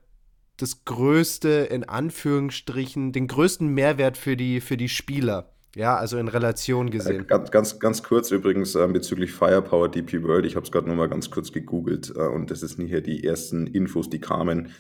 [0.58, 5.52] das größte, in Anführungsstrichen, den größten Mehrwert für die, für die Spieler.
[5.76, 7.22] Ja, also in Relation gesehen.
[7.22, 10.46] Äh, ganz, ganz, ganz kurz übrigens äh, bezüglich Firepower DP World.
[10.46, 13.02] Ich habe es gerade nur mal ganz kurz gegoogelt äh, und das ist nicht hier
[13.02, 14.74] die ersten Infos, die kamen.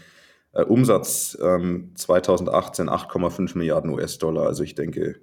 [0.54, 4.48] Äh, Umsatz 2018 8,5 Milliarden US-Dollar.
[4.48, 5.22] Also ich denke,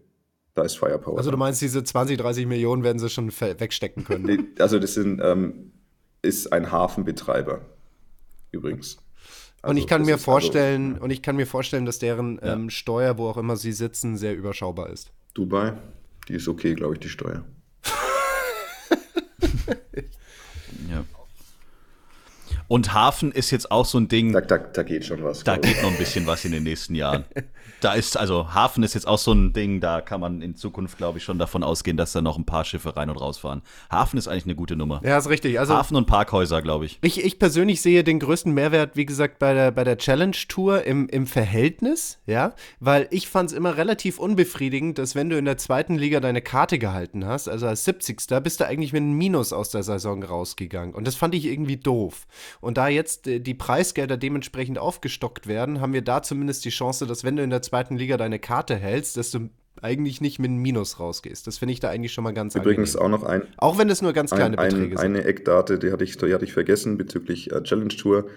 [0.54, 1.18] da ist Firepower.
[1.18, 4.54] Also du meinst, diese 20, 30 Millionen werden sie schon wegstecken können?
[4.59, 5.72] Also das sind, ähm,
[6.22, 7.61] ist ein Hafenbetreiber
[8.52, 8.98] übrigens.
[9.61, 12.38] Also, und ich kann mir also vorstellen, also, und ich kann mir vorstellen, dass deren
[12.42, 12.54] ja.
[12.54, 15.11] ähm, Steuer, wo auch immer sie sitzen, sehr überschaubar ist.
[15.38, 15.72] Dubai,
[16.27, 17.44] die ist okay, glaube ich, die Steuer.
[20.90, 21.05] ja.
[22.68, 24.33] Und Hafen ist jetzt auch so ein Ding.
[24.33, 25.42] Da, da, da geht schon was.
[25.42, 27.24] Da geht noch ein bisschen was in den nächsten Jahren.
[27.81, 30.98] Da ist, also Hafen ist jetzt auch so ein Ding, da kann man in Zukunft,
[30.98, 33.62] glaube ich, schon davon ausgehen, dass da noch ein paar Schiffe rein und rausfahren.
[33.88, 35.00] Hafen ist eigentlich eine gute Nummer.
[35.04, 35.61] Ja, ist richtig.
[35.61, 36.98] Also, Hafen und Parkhäuser, glaube ich.
[37.02, 37.24] ich.
[37.24, 41.28] Ich persönlich sehe den größten Mehrwert, wie gesagt, bei der, bei der Challenge-Tour im, im
[41.28, 45.94] Verhältnis, ja, weil ich fand es immer relativ unbefriedigend, dass wenn du in der zweiten
[45.94, 48.16] Liga deine Karte gehalten hast, also als 70.
[48.42, 50.96] bist du eigentlich mit einem Minus aus der Saison rausgegangen.
[50.96, 52.26] Und das fand ich irgendwie doof.
[52.61, 57.07] Und da jetzt äh, die Preisgelder dementsprechend aufgestockt werden, haben wir da zumindest die Chance,
[57.07, 59.51] dass wenn du in der zweiten Liga deine Karte hältst, dass du
[59.83, 61.47] eigentlich nicht mit einem Minus rausgehst.
[61.47, 63.14] Das finde ich da eigentlich schon mal ganz Übrigens angenehm.
[63.14, 63.42] auch noch ein.
[63.57, 65.16] Auch wenn es nur ganz kleine ein, Beträge ein, sind.
[65.16, 68.29] Eine Eckdate, die hatte ich, die hatte ich vergessen bezüglich äh, Challenge Tour.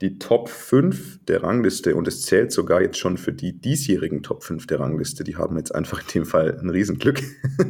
[0.00, 4.42] Die Top 5 der Rangliste, und es zählt sogar jetzt schon für die diesjährigen Top
[4.42, 7.20] 5 der Rangliste, die haben jetzt einfach in dem Fall ein Riesenglück.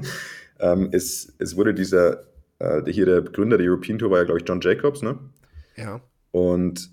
[0.61, 2.23] ähm, es, es wurde dieser,
[2.61, 5.19] äh, hier der Gründer der European Tour war ja, glaube ich, John Jacobs, ne?
[5.81, 6.01] Ja.
[6.33, 6.91] Und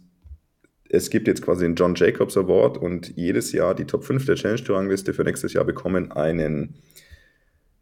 [0.90, 4.36] es gibt jetzt quasi den John Jacobs Award und jedes Jahr die Top 5 der
[4.36, 6.76] Challenge Tour Rangliste für nächstes Jahr bekommen einen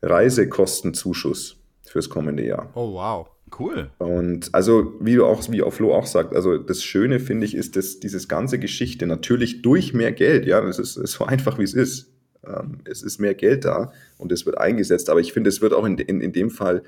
[0.02, 2.72] Reisekostenzuschuss fürs kommende Jahr.
[2.76, 3.28] Oh, wow.
[3.58, 3.92] Cool.
[4.00, 7.56] Und also, wie du auch, wie auch Flo auch sagt, also das Schöne finde ich,
[7.56, 11.60] ist, dass dieses ganze Geschichte natürlich durch mehr Geld, ja, es ist, ist so einfach
[11.60, 12.12] wie es ist.
[12.46, 15.74] Ähm, es ist mehr Geld da und es wird eingesetzt, aber ich finde, es wird
[15.74, 16.84] auch in, in, in dem Fall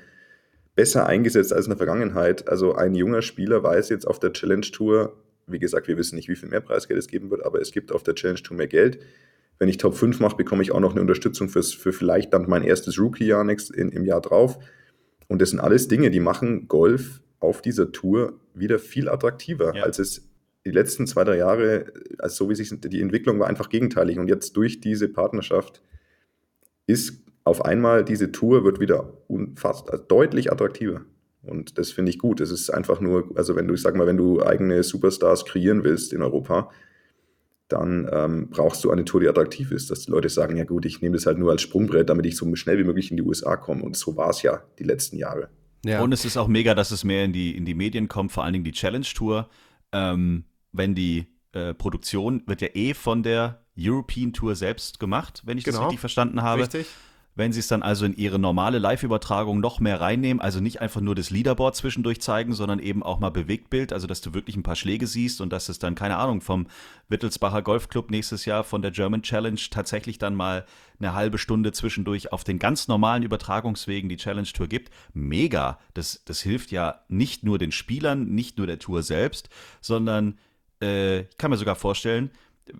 [0.78, 2.48] besser eingesetzt als in der Vergangenheit.
[2.48, 5.12] Also ein junger Spieler weiß jetzt auf der Challenge Tour,
[5.48, 7.90] wie gesagt, wir wissen nicht, wie viel mehr Preisgeld es geben wird, aber es gibt
[7.90, 9.00] auf der Challenge Tour mehr Geld.
[9.58, 12.48] Wenn ich Top 5 mache, bekomme ich auch noch eine Unterstützung fürs, für vielleicht dann
[12.48, 14.60] mein erstes Rookie-Jahr im Jahr drauf.
[15.26, 19.82] Und das sind alles Dinge, die machen Golf auf dieser Tour wieder viel attraktiver, ja.
[19.82, 20.28] als es
[20.64, 21.86] die letzten zwei, drei Jahre,
[22.18, 24.20] also so wie sich die Entwicklung war einfach gegenteilig.
[24.20, 25.82] Und jetzt durch diese Partnerschaft
[26.86, 29.12] ist auf einmal diese Tour wird wieder
[29.56, 31.00] fast also deutlich attraktiver.
[31.42, 32.40] Und das finde ich gut.
[32.40, 35.82] Es ist einfach nur, also wenn du, ich sag mal, wenn du eigene Superstars kreieren
[35.82, 36.70] willst in Europa,
[37.68, 40.84] dann ähm, brauchst du eine Tour, die attraktiv ist, dass die Leute sagen, ja gut,
[40.84, 43.22] ich nehme das halt nur als Sprungbrett, damit ich so schnell wie möglich in die
[43.22, 43.82] USA komme.
[43.82, 45.48] Und so war es ja die letzten Jahre.
[45.84, 46.02] Ja.
[46.02, 48.44] Und es ist auch mega, dass es mehr in die, in die Medien kommt, vor
[48.44, 49.48] allen Dingen die Challenge Tour.
[49.92, 55.56] Ähm, wenn die äh, Produktion wird ja eh von der European Tour selbst gemacht, wenn
[55.56, 55.78] ich genau.
[55.78, 56.62] das richtig verstanden habe.
[56.62, 56.86] Richtig
[57.38, 61.00] wenn sie es dann also in ihre normale Live-Übertragung noch mehr reinnehmen, also nicht einfach
[61.00, 64.64] nur das Leaderboard zwischendurch zeigen, sondern eben auch mal Bewegtbild, also dass du wirklich ein
[64.64, 66.66] paar Schläge siehst und dass es dann, keine Ahnung, vom
[67.08, 70.66] Wittelsbacher Golfclub nächstes Jahr von der German Challenge tatsächlich dann mal
[70.98, 74.90] eine halbe Stunde zwischendurch auf den ganz normalen Übertragungswegen die Challenge Tour gibt.
[75.14, 75.78] Mega.
[75.94, 79.48] Das, das hilft ja nicht nur den Spielern, nicht nur der Tour selbst,
[79.80, 80.38] sondern
[80.82, 82.30] äh, ich kann mir sogar vorstellen,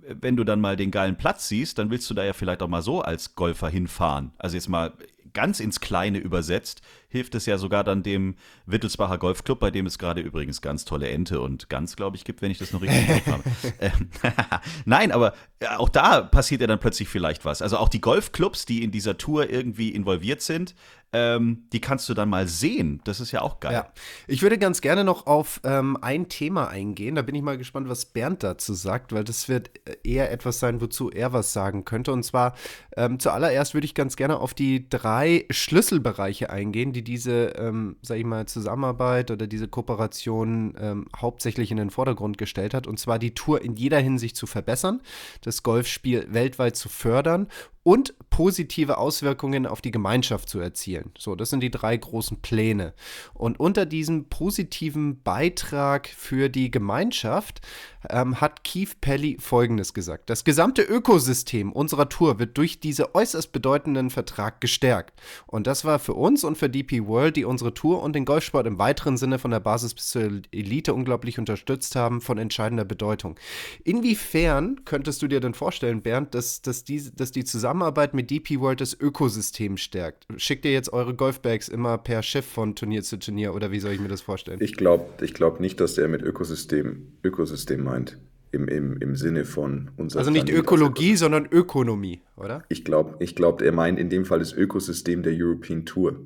[0.08, 2.68] wenn du dann mal den geilen Platz siehst, dann willst du da ja vielleicht auch
[2.68, 4.32] mal so als Golfer hinfahren.
[4.38, 4.92] Also jetzt mal
[5.32, 8.34] ganz ins Kleine übersetzt, hilft es ja sogar dann dem
[8.66, 12.42] Wittelsbacher Golfclub, bei dem es gerade übrigens ganz tolle Ente und Gans, glaube ich, gibt,
[12.42, 13.42] wenn ich das noch richtig im habe.
[13.80, 14.10] Ähm,
[14.84, 15.34] Nein, aber
[15.76, 17.62] auch da passiert ja dann plötzlich vielleicht was.
[17.62, 20.74] Also auch die Golfclubs, die in dieser Tour irgendwie involviert sind,
[21.12, 23.00] ähm, die kannst du dann mal sehen.
[23.04, 23.72] Das ist ja auch geil.
[23.72, 23.92] Ja.
[24.26, 27.14] Ich würde ganz gerne noch auf ähm, ein Thema eingehen.
[27.14, 29.70] Da bin ich mal gespannt, was Bernd dazu sagt, weil das wird
[30.04, 32.12] eher etwas sein, wozu er was sagen könnte.
[32.12, 32.54] Und zwar
[32.98, 38.18] ähm, zuallererst würde ich ganz gerne auf die drei Schlüsselbereiche eingehen, die diese, ähm, sag
[38.18, 42.88] ich mal, Zusammenarbeit oder diese Kooperation ähm, hauptsächlich in den Vordergrund gestellt hat.
[42.88, 45.00] Und zwar die Tour in jeder Hinsicht zu verbessern,
[45.42, 47.46] das Golfspiel weltweit zu fördern
[47.88, 51.10] und positive Auswirkungen auf die Gemeinschaft zu erzielen.
[51.16, 52.92] So, das sind die drei großen Pläne.
[53.32, 57.62] Und unter diesem positiven Beitrag für die Gemeinschaft
[58.10, 60.28] ähm, hat Keith Pelly Folgendes gesagt.
[60.28, 65.20] Das gesamte Ökosystem unserer Tour wird durch diesen äußerst bedeutenden Vertrag gestärkt.
[65.46, 68.66] Und das war für uns und für DP World, die unsere Tour und den Golfsport
[68.66, 70.22] im weiteren Sinne von der Basis bis zur
[70.52, 73.38] Elite unglaublich unterstützt haben, von entscheidender Bedeutung.
[73.84, 78.60] Inwiefern könntest du dir denn vorstellen, Bernd, dass, dass, die, dass die Zusammenarbeit mit DP
[78.60, 80.26] World das Ökosystem stärkt?
[80.36, 83.92] Schickt ihr jetzt eure Golfbags immer per Schiff von Turnier zu Turnier oder wie soll
[83.92, 84.60] ich mir das vorstellen?
[84.62, 88.16] Ich glaube ich glaub nicht, dass er mit Ökosystem, Ökosystem meint.
[88.52, 90.62] Im, im, im Sinne von unserer Also nicht Planet.
[90.62, 92.62] Ökologie, sondern Ökonomie, oder?
[92.68, 96.16] Ich glaube, ich glaub, er meint in dem Fall das Ökosystem der European Tour.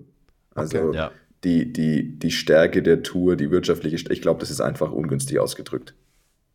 [0.54, 0.96] Also Okay.
[0.96, 1.11] Ja.
[1.44, 5.38] die, die, die Stärke der Tour, die wirtschaftliche, St- ich glaube, das ist einfach ungünstig
[5.40, 5.94] ausgedrückt.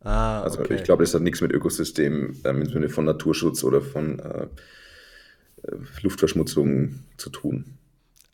[0.01, 3.81] Ah, Also ich glaube, das hat nichts mit Ökosystem ähm, im Sinne von Naturschutz oder
[3.81, 4.47] von äh,
[5.63, 7.65] äh, Luftverschmutzung zu tun.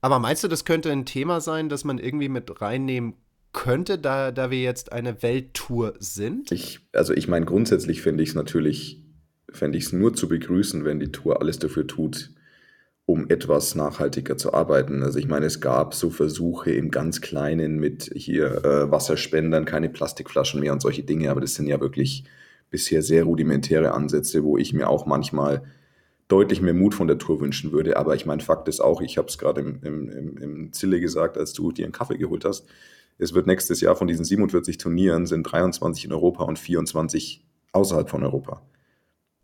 [0.01, 3.13] Aber meinst du, das könnte ein Thema sein, das man irgendwie mit reinnehmen
[3.53, 6.51] könnte, da, da wir jetzt eine Welttour sind?
[6.51, 9.03] Ich, also ich meine, grundsätzlich fände ich es natürlich,
[9.49, 12.31] fände ich es nur zu begrüßen, wenn die Tour alles dafür tut,
[13.05, 15.03] um etwas nachhaltiger zu arbeiten.
[15.03, 19.89] Also ich meine, es gab so Versuche im ganz Kleinen mit hier äh, Wasserspendern, keine
[19.89, 22.25] Plastikflaschen mehr und solche Dinge, aber das sind ja wirklich
[22.69, 25.63] bisher sehr rudimentäre Ansätze, wo ich mir auch manchmal
[26.27, 27.97] deutlich mehr Mut von der Tour wünschen würde.
[27.97, 31.37] Aber ich meine, Fakt ist auch, ich habe es gerade im, im, im Zille gesagt,
[31.37, 32.65] als du dir einen Kaffee geholt hast,
[33.17, 38.09] es wird nächstes Jahr von diesen 47 Turnieren sind 23 in Europa und 24 außerhalb
[38.09, 38.61] von Europa.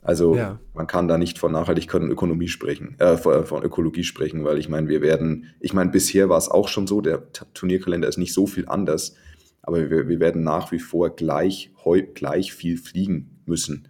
[0.01, 0.59] Also Ja.
[0.73, 4.69] man kann da nicht von Nachhaltigkeit und Ökonomie sprechen, äh, von, Ökologie sprechen, weil ich
[4.69, 8.33] meine, wir werden, ich meine, bisher war es auch schon so, der Turnierkalender ist nicht
[8.33, 9.15] so viel anders,
[9.61, 11.71] aber wir, wir werden nach wie vor gleich,
[12.13, 13.88] gleich viel fliegen müssen.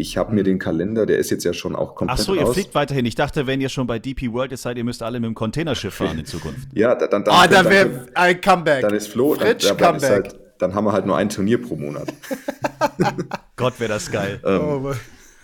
[0.00, 2.42] Ich habe mir den Kalender, der ist jetzt ja schon auch Ach komplett so, ihr
[2.42, 2.54] raus.
[2.54, 3.04] fliegt weiterhin.
[3.04, 5.34] Ich dachte, wenn ihr schon bei DP World jetzt seid, ihr müsst alle mit dem
[5.34, 6.68] Containerschiff fahren in Zukunft.
[6.72, 8.80] Ja, da- dann, dann, Ah, da dann- wäre ein Comeback.
[8.82, 10.24] dann ist Flo, dann, Fritsch dann, dann, ist Comeback.
[10.32, 12.12] halt, dann haben wir halt nur ein Turnier pro Monat.
[13.56, 14.40] Gott, wäre das geil.
[14.42, 14.96] oh, Mann.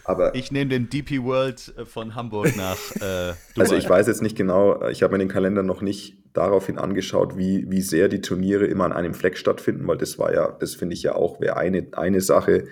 [0.05, 3.35] Aber Ich nehme den DP World äh, von Hamburg nach äh, Dubai.
[3.57, 7.37] Also ich weiß jetzt nicht genau, ich habe mir den Kalender noch nicht daraufhin angeschaut,
[7.37, 10.75] wie, wie sehr die Turniere immer an einem Fleck stattfinden, weil das war ja, das
[10.77, 12.67] finde ich ja auch, wäre eine, eine Sache,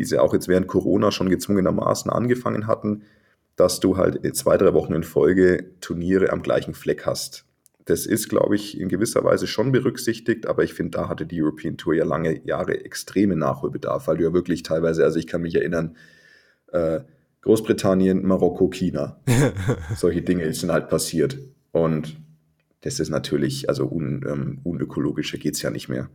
[0.00, 3.02] die sie auch jetzt während Corona schon gezwungenermaßen angefangen hatten,
[3.54, 7.44] dass du halt zwei, drei Wochen in Folge Turniere am gleichen Fleck hast.
[7.84, 11.42] Das ist, glaube ich, in gewisser Weise schon berücksichtigt, aber ich finde, da hatte die
[11.42, 15.42] European Tour ja lange Jahre extreme Nachholbedarf, weil du ja wirklich teilweise, also ich kann
[15.42, 15.98] mich erinnern,
[16.68, 17.00] äh,
[17.42, 19.20] Großbritannien, Marokko, China.
[19.96, 21.36] Solche Dinge sind halt passiert.
[21.72, 22.16] Und
[22.80, 26.08] das ist natürlich, also un, ähm, unökologischer geht es ja nicht mehr.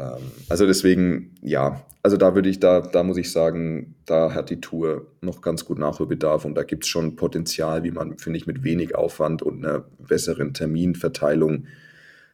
[0.00, 4.50] Ähm, also deswegen, ja, also da würde ich, da, da muss ich sagen, da hat
[4.50, 8.38] die Tour noch ganz gut Nachholbedarf und da gibt es schon Potenzial, wie man, finde
[8.38, 11.66] ich, mit wenig Aufwand und einer besseren Terminverteilung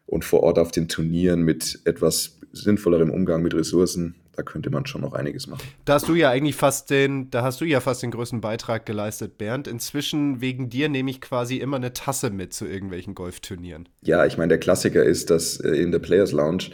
[0.07, 4.87] und vor Ort auf den Turnieren mit etwas sinnvollerem Umgang mit Ressourcen, da könnte man
[4.87, 5.67] schon noch einiges machen.
[5.85, 8.87] Da hast du ja eigentlich fast den, da hast du ja fast den größten Beitrag
[8.87, 9.67] geleistet, Bernd.
[9.67, 13.89] Inzwischen wegen dir nehme ich quasi immer eine Tasse mit zu irgendwelchen Golfturnieren.
[14.03, 16.65] Ja, ich meine, der Klassiker ist, dass äh, in der Players Lounge,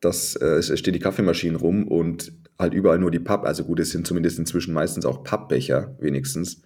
[0.00, 3.80] dass äh, es stehen die Kaffeemaschinen rum und halt überall nur die Papp, also gut,
[3.80, 6.62] es sind zumindest inzwischen meistens auch Pappbecher wenigstens.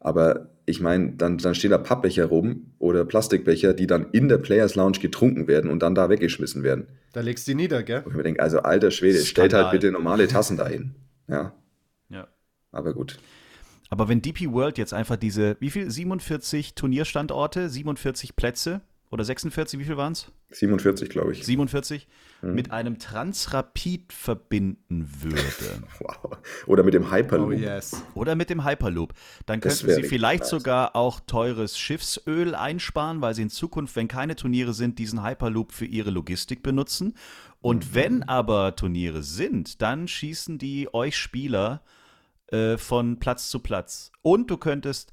[0.00, 4.38] Aber ich meine, dann, dann stehen da Pappbecher rum oder Plastikbecher, die dann in der
[4.38, 6.86] Players Lounge getrunken werden und dann da weggeschmissen werden.
[7.12, 8.02] Da legst du die nieder, gell?
[8.04, 9.70] Wo ich mir denke, also alter Schwede, stellt Skandal.
[9.70, 10.94] halt bitte normale Tassen dahin.
[11.28, 11.54] Ja,
[12.10, 12.28] ja.
[12.70, 13.18] aber gut.
[13.88, 15.90] Aber wenn DP World jetzt einfach diese, wie viel?
[15.90, 20.32] 47 Turnierstandorte, 47 Plätze oder 46, wie viel waren es?
[20.50, 21.44] 47, glaube ich.
[21.44, 22.08] 47
[22.44, 22.54] Mhm.
[22.54, 25.44] mit einem Transrapid verbinden würde.
[26.00, 26.38] Wow.
[26.66, 27.48] Oder mit dem Hyperloop.
[27.48, 28.02] Oh yes.
[28.14, 29.14] Oder mit dem Hyperloop.
[29.46, 30.50] Dann könnten sie vielleicht nice.
[30.50, 35.72] sogar auch teures Schiffsöl einsparen, weil sie in Zukunft, wenn keine Turniere sind, diesen Hyperloop
[35.72, 37.14] für ihre Logistik benutzen.
[37.60, 37.94] Und Mhm.
[37.94, 41.82] wenn aber Turniere sind, dann schießen die euch Spieler
[42.52, 44.12] äh, von Platz zu Platz.
[44.22, 45.12] Und du könntest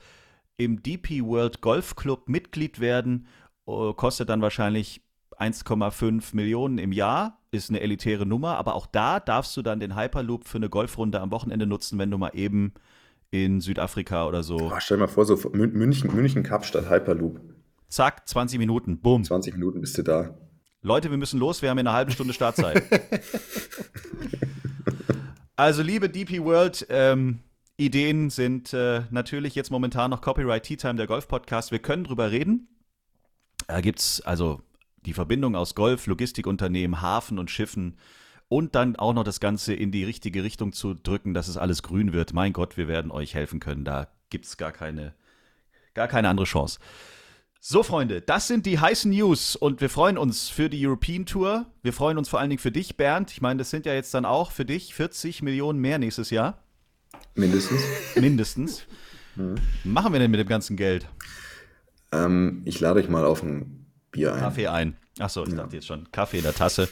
[0.57, 3.27] im DP World Golf Club Mitglied werden,
[3.67, 5.01] äh, kostet dann wahrscheinlich
[5.41, 9.95] 1,5 Millionen im Jahr, ist eine elitäre Nummer, aber auch da darfst du dann den
[9.95, 12.73] Hyperloop für eine Golfrunde am Wochenende nutzen, wenn du mal eben
[13.31, 14.57] in Südafrika oder so.
[14.57, 17.39] Boah, stell dir mal vor, so Mün- München, München Kapstadt Hyperloop.
[17.89, 19.23] Zack, 20 Minuten, bumm.
[19.23, 20.37] 20 Minuten bist du da.
[20.81, 22.83] Leute, wir müssen los, wir haben in einer halben Stunde Startzeit.
[25.55, 27.39] also, liebe DP World, ähm,
[27.77, 31.71] Ideen sind äh, natürlich jetzt momentan noch Copyright Tea Time, der Golf-Podcast.
[31.71, 32.67] Wir können drüber reden.
[33.67, 34.61] Da gibt es also
[35.05, 37.97] die Verbindung aus Golf, Logistikunternehmen, Hafen und Schiffen
[38.47, 41.83] und dann auch noch das Ganze in die richtige Richtung zu drücken, dass es alles
[41.83, 42.33] grün wird.
[42.33, 43.85] Mein Gott, wir werden euch helfen können.
[43.85, 45.13] Da gibt es gar keine,
[45.93, 46.79] gar keine andere Chance.
[47.63, 51.67] So, Freunde, das sind die heißen News und wir freuen uns für die European Tour.
[51.83, 53.31] Wir freuen uns vor allen Dingen für dich, Bernd.
[53.31, 56.63] Ich meine, das sind ja jetzt dann auch für dich 40 Millionen mehr nächstes Jahr.
[57.35, 57.81] Mindestens.
[58.15, 58.85] Mindestens.
[59.83, 61.07] Machen wir denn mit dem ganzen Geld?
[62.11, 63.80] ähm, ich lade euch mal auf ein
[64.11, 64.39] Bier ein.
[64.39, 64.97] Kaffee ein.
[65.19, 66.11] Achso, ich dachte jetzt schon.
[66.11, 66.89] Kaffee in der Tasse.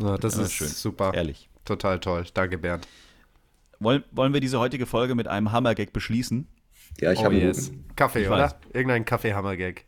[0.00, 0.68] Ja, das Ja, ist schön.
[0.68, 1.12] super.
[1.14, 1.48] Ehrlich.
[1.64, 2.24] Total toll.
[2.34, 2.86] Danke, Bernd.
[3.78, 6.46] Wollen, wollen wir diese heutige Folge mit einem Hammergag beschließen?
[7.00, 7.72] Ja, ich Oh habe yes.
[7.96, 8.38] Kaffee, Ich oder?
[8.38, 8.54] weiß.
[8.72, 9.84] Irgendein Kaffeehammer-Gag.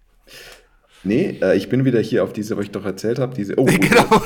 [1.04, 3.34] Nee, äh, ich bin wieder hier auf diese, was ich doch erzählt habe.
[3.34, 3.58] Diese.
[3.58, 4.22] Oh, Genau.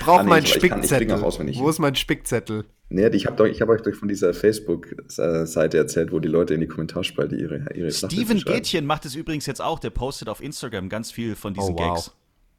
[0.00, 1.20] Brauche Ah, nee, meinen ich- ich kann- ich Spickzettel.
[1.60, 2.64] Wo ist mein Spickzettel?
[2.88, 6.66] Nee, ich habe hab euch doch von dieser Facebook-Seite erzählt, wo die Leute in die
[6.66, 8.38] Kommentarspalte ihre, ihre Sachen Steven.
[8.40, 9.78] Gätchen macht es übrigens jetzt auch.
[9.78, 11.94] Der postet auf Instagram ganz viel von diesen Oh, wow.
[11.94, 12.12] Gags.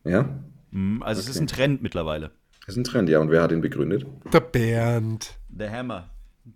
[0.06, 0.30] Ja,
[0.74, 2.32] Mhm, Also es ist ein Trend mittlerweile.
[2.66, 3.20] das ist ein Trend, ja.
[3.20, 4.06] Und wer hat ihn begründet?
[4.32, 5.38] Der Bernd.
[5.50, 6.10] Der Hammer.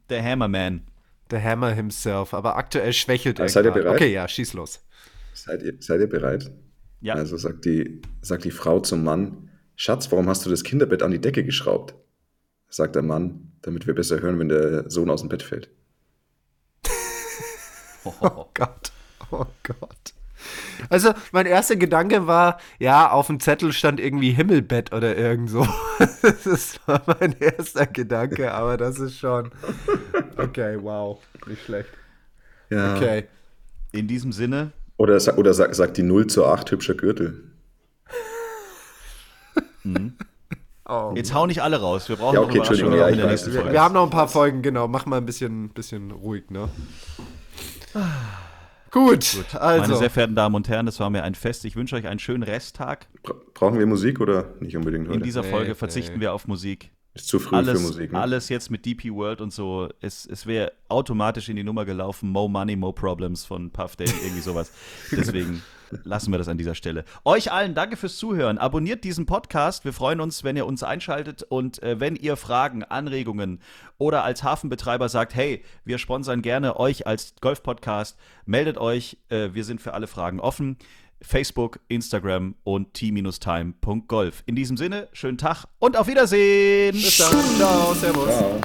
[0.10, 0.84] Der Hammerman.
[1.32, 2.34] Der Hammer himself.
[2.34, 3.50] Aber aktuell schwächelt er.
[3.50, 3.96] Seid ihr bereit?
[3.96, 4.80] Okay, ja, schieß los.
[5.34, 6.50] Seid ihr, seid ihr bereit?
[7.02, 7.16] Ja.
[7.16, 11.12] Also sagt die, sagt die Frau zum Mann, Schatz, warum hast du das Kinderbett an
[11.12, 11.96] die Decke geschraubt?
[12.70, 15.70] Sagt der Mann, damit wir besser hören, wenn der Sohn aus dem Bett fällt.
[18.22, 18.92] Oh Gott.
[19.32, 20.14] Oh Gott.
[20.90, 25.68] Also, mein erster Gedanke war, ja, auf dem Zettel stand irgendwie Himmelbett oder irgend so.
[26.22, 29.50] Das war mein erster Gedanke, aber das ist schon.
[30.38, 31.20] Okay, wow.
[31.48, 31.90] Nicht schlecht.
[32.70, 32.96] Ja.
[32.96, 33.24] Okay.
[33.92, 37.44] In diesem Sinne, Oder, oder sagt, sagt die 0 zu 8 hübscher Gürtel.
[40.88, 41.14] Oh.
[41.16, 42.10] jetzt hau nicht alle raus.
[42.10, 43.72] Wir brauchen Ja, noch okay, Überraschungen Entschuldigung, ja, in der nächsten Folge.
[43.72, 44.88] wir haben noch ein paar Folgen, genau.
[44.88, 46.70] Mach mal ein bisschen, bisschen ruhig, ne?
[48.92, 49.96] Gut, Meine also.
[49.96, 51.66] sehr verehrten Damen und Herren, das war mir ein Fest.
[51.66, 53.08] Ich wünsche euch einen schönen Resttag.
[53.24, 55.18] Bra brauchen wir Musik oder nicht unbedingt heute?
[55.18, 56.22] In dieser Nee, Folge verzichten nee.
[56.22, 56.92] wir auf Musik.
[57.16, 58.12] Ist zu früh Alles, für Musik.
[58.12, 58.20] Ne?
[58.20, 59.90] alles jetzt mit DP World und so.
[60.02, 62.30] Es, es wäre automatisch in die Nummer gelaufen.
[62.30, 64.72] Mo Money, Mo Problems von Puff Daddy, irgendwie sowas.
[65.12, 65.64] Deswegen
[66.04, 67.06] lassen wir das an dieser Stelle.
[67.24, 68.58] Euch allen danke fürs Zuhören.
[68.58, 69.86] Abonniert diesen Podcast.
[69.86, 71.44] Wir freuen uns, wenn ihr uns einschaltet.
[71.44, 73.62] Und äh, wenn ihr Fragen, Anregungen
[73.98, 79.18] oder als Hafenbetreiber sagt, hey, wir sponsern gerne euch als Golf-Podcast, meldet euch.
[79.30, 80.78] Äh, wir sind für alle Fragen offen.
[81.26, 84.44] Facebook, Instagram und t-time.golf.
[84.46, 86.94] In diesem Sinne, schönen Tag und auf Wiedersehen.
[86.94, 87.32] Bis dann.
[87.58, 88.30] Ciao, servus.
[88.30, 88.62] Ciao.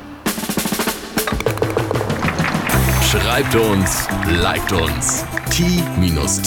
[3.11, 5.25] Schreibt uns, liked uns.
[5.51, 6.41] t-time.golf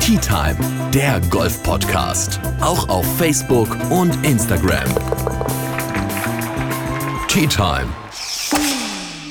[0.00, 0.56] Tea Time,
[0.92, 2.38] der Golf-Podcast.
[2.60, 4.84] Auch auf Facebook und Instagram.
[7.26, 8.03] Tea Time.